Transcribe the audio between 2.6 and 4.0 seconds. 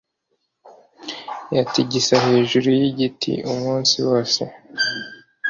yigiti umunsi